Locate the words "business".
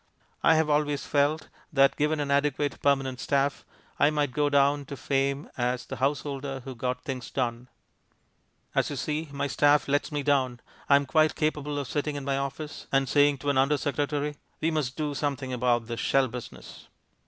16.27-16.87